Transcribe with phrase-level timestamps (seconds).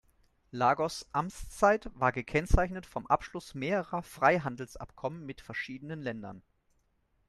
[0.49, 6.41] Lagos' Amtszeit war gekennzeichnet vom Abschluss mehrerer Freihandelsabkommen mit verschiedenen Ländern.